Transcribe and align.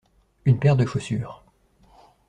Une 0.45 0.57
paire 0.57 0.75
de 0.77 0.83
chaussures. 0.83 1.43